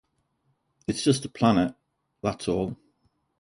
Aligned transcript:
It's 0.87 1.03
just 1.03 1.25
a 1.25 1.29
planet, 1.29 1.75
that's 2.23 2.47
all. 2.47 2.75